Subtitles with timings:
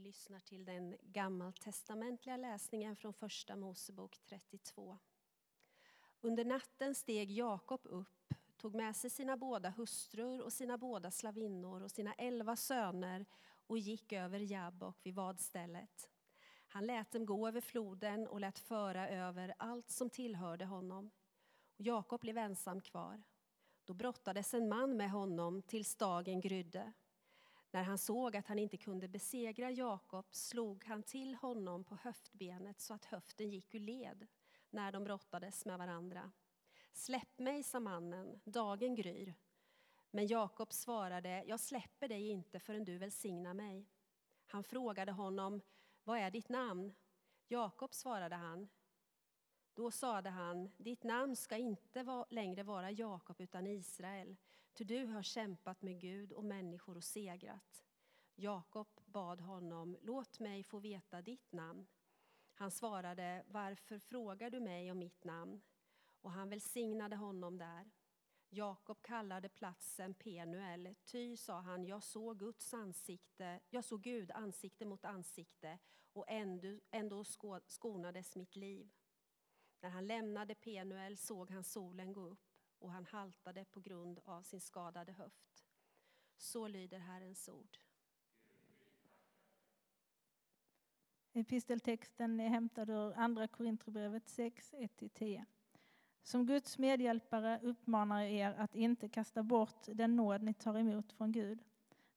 [0.00, 4.98] Vi lyssnar till den gammaltestamentliga läsningen från Första Mosebok 32.
[6.20, 11.82] Under natten steg Jakob upp, tog med sig sina båda hustrur och sina båda slavinnor
[11.82, 13.26] och sina elva söner
[13.66, 16.10] och gick över Jabbok vid vadstället.
[16.66, 21.10] Han lät dem gå över floden och lät föra över allt som tillhörde honom.
[21.76, 23.22] Jakob blev ensam kvar.
[23.84, 26.92] Då brottades en man med honom tills dagen grydde.
[27.70, 32.80] När han såg att han inte kunde besegra Jakob slog han till honom på höftbenet
[32.80, 34.26] så att höften gick ur led
[34.70, 36.32] när de brottades med varandra.
[36.92, 39.34] Släpp mig, sa mannen, dagen gryr.
[40.10, 43.86] Men Jakob svarade, jag släpper dig inte förrän du välsignar mig.
[44.46, 45.60] Han frågade honom,
[46.04, 46.94] vad är ditt namn?
[47.46, 48.68] Jakob svarade han.
[49.74, 54.36] Då sade han, ditt namn ska inte längre vara Jakob utan Israel,
[54.74, 57.84] ty du har kämpat med Gud och människor och segrat.
[58.34, 61.86] Jakob bad honom, låt mig få veta ditt namn.
[62.54, 65.62] Han svarade, varför frågar du mig om mitt namn?
[66.20, 67.90] Och han välsignade honom där.
[68.48, 74.84] Jakob kallade platsen Penuel, ty, sa han, jag såg Guds ansikte, jag såg Gud ansikte
[74.84, 75.78] mot ansikte
[76.12, 77.24] och ändå, ändå
[77.66, 78.90] skonades mitt liv.
[79.80, 82.49] När han lämnade Penuel såg han solen gå upp
[82.80, 85.64] och han haltade på grund av sin skadade höft.
[86.36, 87.78] Så lyder Herrens ord.
[91.32, 95.44] Episteltexten är hämtad ur Andra Korinthierbrevet 6, 1-10.
[96.22, 101.12] Som Guds medhjälpare uppmanar jag er att inte kasta bort den nåd ni tar emot
[101.12, 101.62] från Gud.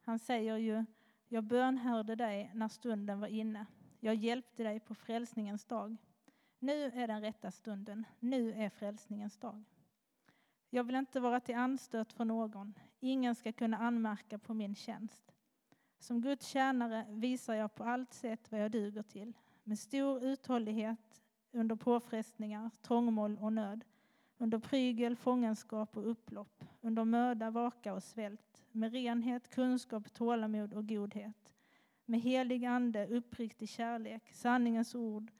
[0.00, 0.84] Han säger ju,
[1.28, 3.66] jag bönhörde dig när stunden var inne.
[4.00, 5.96] Jag hjälpte dig på frälsningens dag.
[6.58, 8.04] Nu är den rätta stunden.
[8.18, 9.64] Nu är frälsningens dag.
[10.72, 12.74] Jag vill inte vara till anstöt för någon.
[13.00, 15.32] Ingen ska kunna anmärka på min tjänst.
[15.98, 19.32] Som Guds tjänare visar jag på allt sätt vad jag duger till.
[19.64, 23.84] Med stor uthållighet under påfrestningar, trångmål och nöd.
[24.38, 26.64] Under prygel, fångenskap och upplopp.
[26.80, 28.64] Under möda, vaka och svält.
[28.72, 31.54] Med renhet, kunskap, tålamod och godhet.
[32.04, 35.32] Med helig ande, uppriktig kärlek, sanningens ord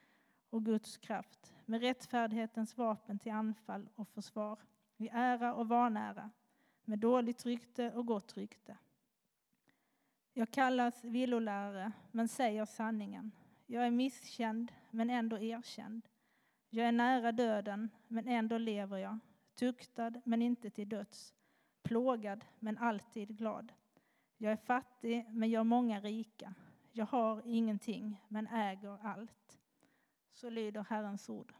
[0.51, 1.55] och Guds kraft.
[1.65, 4.59] Med rättfärdighetens vapen till anfall och försvar
[5.01, 6.31] i ära och vanära,
[6.85, 8.77] med dåligt rykte och gott rykte.
[10.33, 13.33] Jag kallas villolärare, men säger sanningen.
[13.67, 16.09] Jag är misskänd, men ändå erkänd.
[16.71, 19.19] Jag är nära döden, men ändå lever jag.
[19.55, 21.35] Tuktad, men inte till döds.
[21.83, 23.73] Plågad, men alltid glad.
[24.37, 26.55] Jag är fattig, men gör många rika.
[26.93, 29.59] Jag har ingenting, men äger allt.
[30.33, 31.55] Så lyder Herrens ord.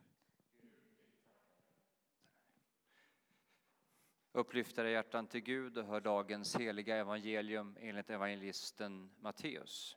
[4.41, 9.97] Upplyft era hjärtan till Gud och hör dagens heliga evangelium enligt evangelisten Matteus.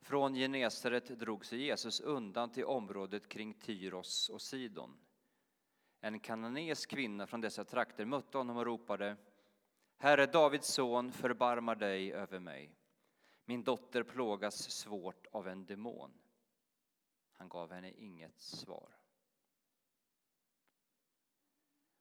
[0.00, 4.96] Från Genesaret drog sig Jesus undan till området kring Tyros och Sidon.
[6.00, 9.16] En kananeisk kvinna från dessa trakter mötte honom och ropade
[9.98, 12.76] Herre Davids son, förbarma dig över mig.
[13.44, 16.12] Min dotter plågas svårt av en demon.
[17.32, 19.03] Han gav henne inget svar.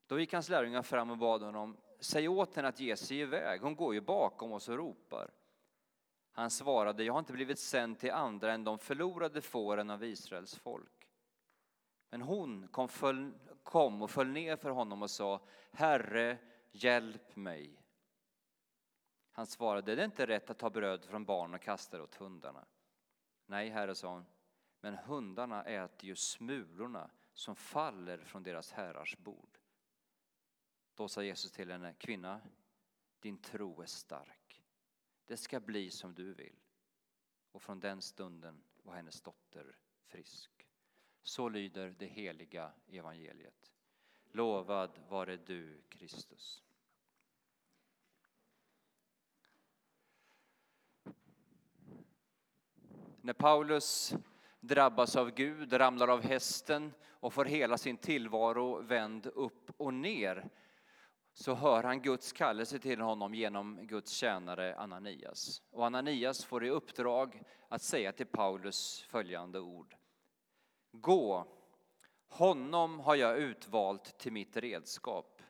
[0.07, 3.61] Då gick hans lärjungar fram och bad honom, säg åt henne att ge sig iväg,
[3.61, 5.31] hon går ju bakom oss och ropar.
[6.31, 10.55] Han svarade, jag har inte blivit sänd till andra än de förlorade fåren av Israels
[10.55, 11.09] folk.
[12.09, 13.33] Men hon kom, föll,
[13.63, 15.41] kom och föll ner för honom och sa,
[15.71, 16.37] Herre,
[16.71, 17.79] hjälp mig.
[19.31, 22.15] Han svarade, det är inte rätt att ta bröd från barn och kasta det åt
[22.15, 22.65] hundarna.
[23.45, 24.25] Nej, herre, sa hon,
[24.81, 29.52] men hundarna äter ju smulorna som faller från deras herrars bord.
[30.95, 32.41] Då sa Jesus till henne, kvinna,
[33.19, 34.63] din tro är stark.
[35.25, 36.55] Det ska bli som du vill.
[37.51, 40.67] Och från den stunden var hennes dotter frisk.
[41.21, 43.71] Så lyder det heliga evangeliet.
[44.31, 46.63] Lovad vare du, Kristus.
[53.21, 54.13] När Paulus
[54.59, 60.49] drabbas av Gud, ramlar av hästen och får hela sin tillvaro vänd upp och ner
[61.33, 65.61] så hör han Guds kallelse till honom genom Guds tjänare Ananias.
[65.71, 69.95] Och Ananias får i uppdrag att säga till Paulus följande ord.
[70.91, 71.47] Gå,
[72.27, 75.41] honom har jag utvalt till mitt redskap.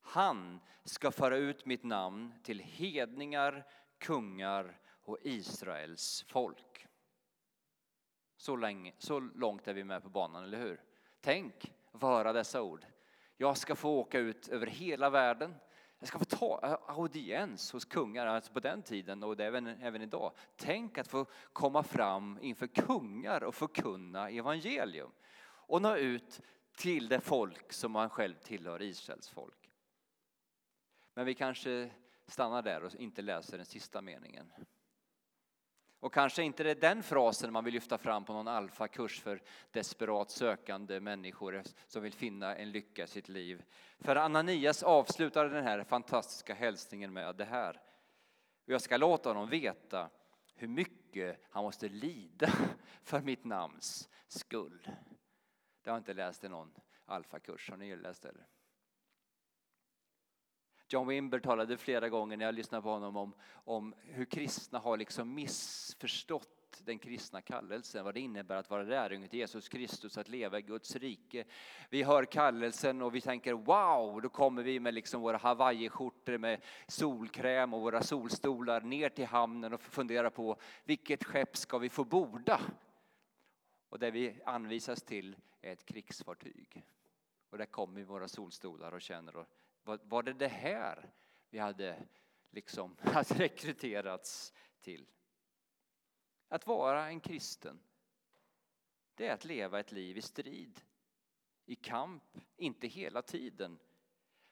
[0.00, 3.66] Han ska föra ut mitt namn till hedningar,
[3.98, 6.86] kungar och Israels folk.
[8.36, 10.82] Så, länge, så långt är vi med på banan, eller hur?
[11.20, 12.86] Tänk att få höra dessa ord.
[13.40, 15.54] Jag ska få åka ut över hela världen,
[15.98, 20.02] jag ska få ta äh, audiens hos kungar, alltså på den tiden och även, även
[20.02, 20.32] idag.
[20.56, 25.10] Tänk att få komma fram inför kungar och förkunna evangelium
[25.42, 26.40] och nå ut
[26.76, 29.70] till det folk som man själv tillhör, Israels folk.
[31.14, 31.90] Men vi kanske
[32.26, 34.52] stannar där och inte läser den sista meningen.
[36.00, 39.42] Och kanske inte det är den frasen man vill lyfta fram på någon alfakurs för
[39.70, 43.64] desperat sökande människor som vill finna en lycka i sitt liv.
[43.98, 47.80] För Ananias avslutade den här fantastiska hälsningen med det här.
[48.64, 50.10] Jag ska låta honom veta
[50.54, 52.52] hur mycket han måste lida
[53.02, 54.90] för mitt namns skull.
[55.82, 56.74] Det har jag inte läst i någon
[57.06, 57.70] alfakurs.
[57.70, 58.34] Har ni läst det?
[60.88, 64.96] John Wimber talade flera gånger när jag lyssnade på honom om, om hur kristna har
[64.96, 70.28] liksom missförstått den kristna kallelsen, vad det innebär att vara lärjunge till Jesus Kristus, att
[70.28, 71.44] leva i Guds rike.
[71.90, 76.60] Vi hör kallelsen och vi tänker wow, då kommer vi med liksom våra hawaiiskjortor med
[76.86, 82.04] solkräm och våra solstolar ner till hamnen och funderar på vilket skepp ska vi få
[82.04, 82.60] borda?
[83.88, 86.82] Och det vi anvisas till är ett krigsfartyg.
[87.50, 89.36] Och där kommer vi med våra solstolar och känner
[89.88, 91.10] var, var det det här
[91.50, 92.06] vi hade
[92.50, 95.10] liksom hade rekryterats till?
[96.48, 97.80] Att vara en kristen,
[99.14, 100.80] det är att leva ett liv i strid,
[101.64, 103.78] i kamp, inte hela tiden.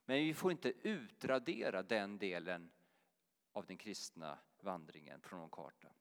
[0.05, 2.71] Men vi får inte utradera den delen
[3.53, 5.93] av den kristna vandringen från någon karta.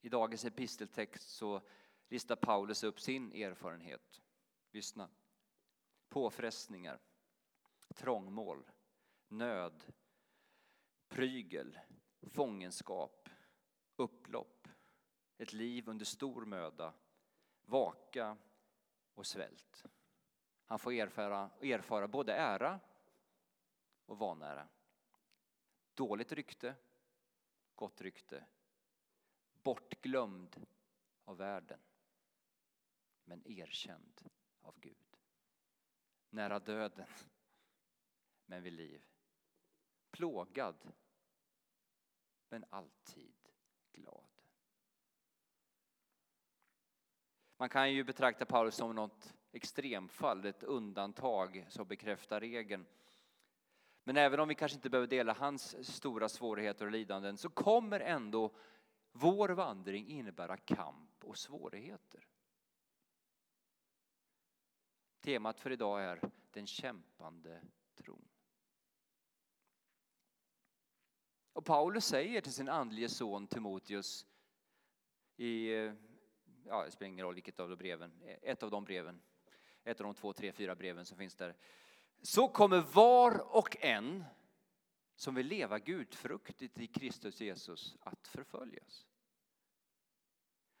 [0.00, 1.62] I dagens episteltext så
[2.08, 4.22] listar Paulus upp sin erfarenhet.
[4.70, 5.10] Lyssna.
[6.08, 7.00] Påfrestningar,
[7.94, 8.70] trångmål,
[9.28, 9.84] nöd,
[11.08, 11.78] prygel,
[12.22, 13.28] fångenskap,
[13.96, 14.68] upplopp,
[15.38, 16.94] ett liv under stor möda,
[17.64, 18.36] vaka
[19.14, 19.84] och svält.
[20.64, 22.80] Han får erfara, erfara både ära
[24.06, 24.68] och vanära.
[25.94, 26.74] Dåligt rykte,
[27.74, 28.44] gott rykte.
[29.62, 30.66] Bortglömd
[31.24, 31.80] av världen,
[33.24, 34.30] men erkänd
[34.60, 35.16] av Gud.
[36.30, 37.06] Nära döden,
[38.46, 39.04] men vid liv.
[40.10, 40.92] Plågad,
[42.48, 43.34] men alltid
[43.92, 44.24] glad.
[47.56, 52.86] Man kan ju betrakta Paulus som något extremfall, ett undantag som bekräftar regeln.
[54.04, 58.00] Men även om vi kanske inte behöver dela hans stora svårigheter och lidanden så kommer
[58.00, 58.56] ändå
[59.12, 62.28] vår vandring innebära kamp och svårigheter.
[65.20, 67.62] Temat för idag är den kämpande
[67.94, 68.28] tron.
[71.56, 74.26] Och Paulus säger till sin andlige son Timoteus
[75.36, 75.92] i, eh,
[76.64, 79.22] ja det spelar ingen roll vilket av de breven, eh, ett av de breven,
[79.84, 81.56] ett av de två, tre, fyra breven som finns där.
[82.22, 84.24] Så kommer var och en
[85.14, 89.06] som vill leva gudfruktigt i Kristus Jesus att förföljas.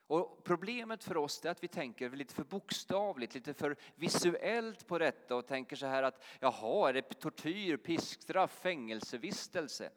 [0.06, 4.98] Och problemet för oss är att vi tänker lite för bokstavligt, lite för visuellt på
[4.98, 9.92] detta och tänker så här att jaha, är det tortyr, piskstraff, fängelsevistelse?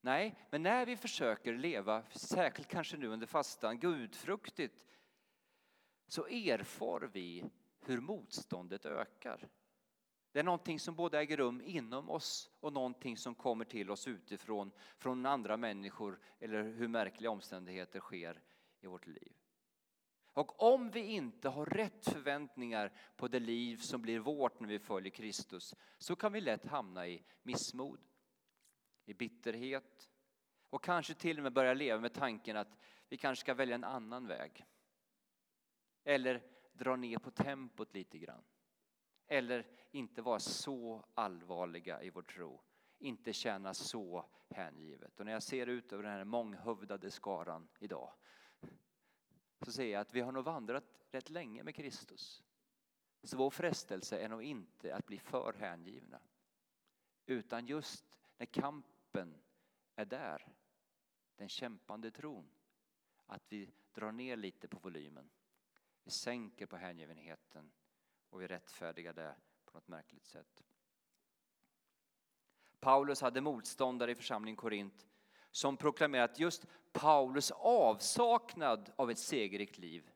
[0.00, 4.84] Nej, men när vi försöker leva, särskilt kanske nu under fastan, gudfruktigt
[6.06, 7.44] så erfar vi
[7.80, 9.48] hur motståndet ökar.
[10.32, 14.08] Det är någonting som både äger rum inom oss och någonting som kommer till oss
[14.08, 18.42] utifrån, från andra människor eller hur märkliga omständigheter sker
[18.80, 19.32] i vårt liv.
[20.32, 24.78] Och om vi inte har rätt förväntningar på det liv som blir vårt när vi
[24.78, 28.00] följer Kristus så kan vi lätt hamna i missmod,
[29.04, 30.10] i bitterhet
[30.70, 32.78] och kanske till och med börja leva med tanken att
[33.08, 34.64] vi kanske ska välja en annan väg.
[36.04, 36.42] Eller
[36.72, 38.44] dra ner på tempot lite grann.
[39.26, 42.60] Eller inte vara så allvarliga i vår tro.
[42.98, 45.20] Inte känna så hängivet.
[45.20, 48.12] Och när jag ser ut över den här månghövdade skaran idag
[49.62, 52.42] så ser jag att vi har nog vandrat rätt länge med Kristus.
[53.22, 56.20] Så vår frestelse är nog inte att bli för hängivna.
[57.26, 59.36] Utan just när kampen
[59.96, 60.46] är där,
[61.36, 62.50] den kämpande tron,
[63.26, 65.30] att vi drar ner lite på volymen.
[66.04, 67.70] Vi sänker på hängivenheten
[68.30, 70.64] och vi rättfärdigar det på något märkligt sätt.
[72.80, 75.06] Paulus hade motståndare i församlingen Korint
[75.50, 80.10] som proklamerat just Paulus avsaknad av ett segerrikt liv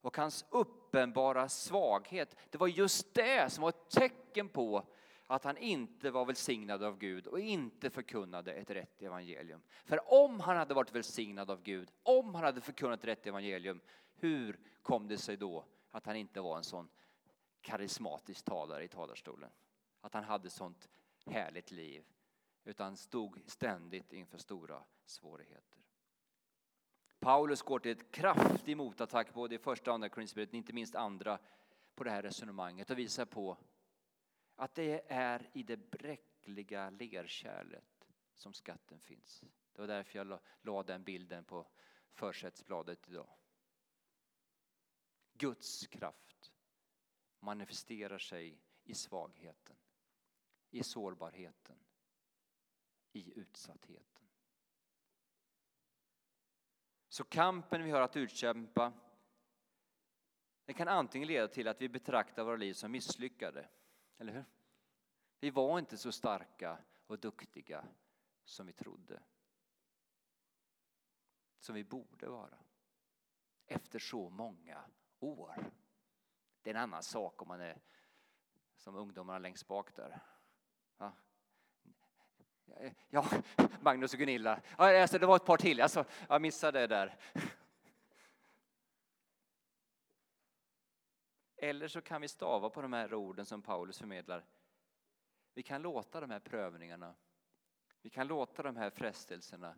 [0.00, 2.36] och hans uppenbara svaghet.
[2.50, 4.88] Det var just det som var ett tecken på
[5.26, 9.62] att han inte var välsignad av Gud och inte förkunnade ett rätt evangelium.
[9.84, 13.80] För om han hade varit välsignad av Gud, om han hade förkunnat rätt evangelium,
[14.14, 16.88] hur kom det sig då att han inte var en sån
[17.60, 19.50] karismatisk talare i talarstolen?
[20.06, 20.88] att han hade sånt
[21.26, 22.04] härligt liv
[22.64, 25.80] utan stod ständigt inför stora svårigheter.
[27.18, 31.38] Paulus går till ett kraftig motattack både i första och andra Korinthierbrevet, inte minst andra,
[31.94, 33.56] på det här resonemanget och visar på
[34.56, 39.44] att det är i det bräckliga lerkärlet som skatten finns.
[39.72, 41.66] Det var därför jag la den bilden på
[42.12, 43.28] försättsbladet idag.
[45.32, 46.52] Guds kraft
[47.40, 49.76] manifesterar sig i svagheten,
[50.70, 51.78] i sårbarheten,
[53.12, 54.28] i utsattheten.
[57.08, 58.92] Så kampen vi har att utkämpa
[60.66, 63.68] den kan antingen leda till att vi betraktar våra liv som misslyckade,
[64.18, 64.44] eller hur?
[65.40, 67.84] Vi var inte så starka och duktiga
[68.44, 69.22] som vi trodde.
[71.58, 72.58] Som vi borde vara.
[73.66, 74.84] Efter så många
[75.18, 75.72] år.
[76.62, 77.80] Det är en annan sak om man är
[78.76, 80.22] som ungdomarna längst bak där.
[80.98, 81.12] Ja,
[83.10, 83.24] ja
[83.80, 84.60] Magnus och Gunilla.
[84.78, 87.16] Ja, alltså, det var ett par till, alltså, jag missade det där.
[91.66, 94.44] Eller så kan vi stava på de här orden som Paulus förmedlar.
[95.54, 97.14] Vi kan låta de här prövningarna,
[98.02, 99.76] vi kan låta de här frestelserna,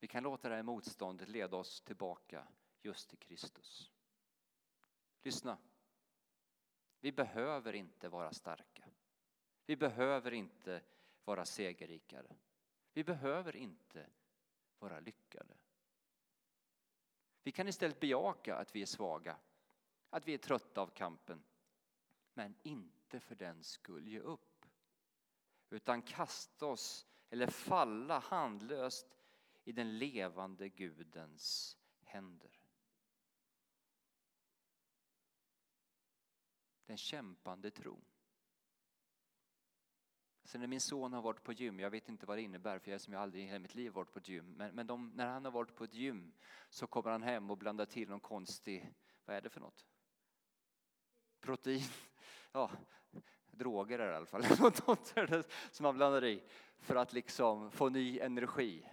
[0.00, 2.46] vi kan låta det här motståndet leda oss tillbaka
[2.82, 3.90] just till Kristus.
[5.22, 5.58] Lyssna.
[7.00, 8.84] Vi behöver inte vara starka.
[9.66, 10.82] Vi behöver inte
[11.24, 12.36] vara segerrikare.
[12.92, 14.06] Vi behöver inte
[14.78, 15.54] vara lyckade.
[17.42, 19.36] Vi kan istället bejaka att vi är svaga,
[20.10, 21.42] att vi är trötta av kampen.
[22.34, 24.66] Men inte för den skull ge upp.
[25.70, 29.06] Utan kasta oss eller falla handlöst
[29.64, 32.60] i den levande Gudens händer.
[36.86, 38.04] Den kämpande tron.
[40.44, 42.90] Sen när min son har varit på gym, jag vet inte vad det innebär för
[42.90, 45.12] jag som jag aldrig i hela mitt liv varit på ett gym, men, men de,
[45.14, 46.32] när han har varit på ett gym
[46.70, 49.86] så kommer han hem och blandar till någon konstig, vad är det för något?
[51.40, 51.82] Protein,
[52.52, 52.70] ja,
[53.50, 54.44] droger är det i alla fall,
[55.70, 56.42] som han blandar i
[56.78, 58.88] för att liksom få ny energi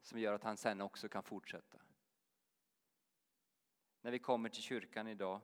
[0.00, 1.78] som gör att han sen också kan fortsätta.
[4.00, 5.40] När vi kommer till kyrkan idag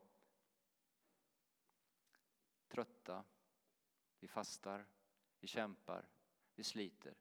[2.68, 3.24] trötta,
[4.20, 4.86] vi fastar,
[5.40, 6.08] vi kämpar,
[6.54, 7.14] vi sliter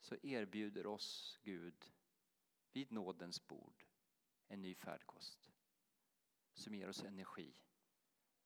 [0.00, 1.92] så erbjuder oss Gud
[2.72, 3.84] vid nådens bord
[4.48, 5.51] en ny färdkost
[6.54, 7.54] som ger oss energi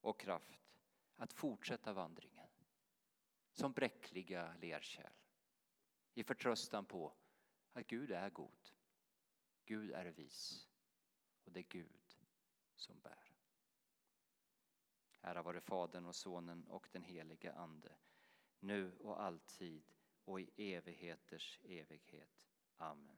[0.01, 0.81] och kraft
[1.17, 2.49] att fortsätta vandringen
[3.53, 5.13] som bräckliga lerkärl
[6.15, 7.13] i förtröstan på
[7.73, 8.71] att Gud är god,
[9.65, 10.69] Gud är vis
[11.45, 12.17] och det är Gud
[12.75, 13.33] som bär.
[15.21, 17.97] Ära vare Fadern och Sonen och den helige Ande,
[18.61, 19.83] nu och alltid
[20.25, 22.51] och i evigheters evighet.
[22.77, 23.16] Amen.